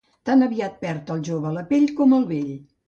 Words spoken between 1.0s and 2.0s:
el jove la pell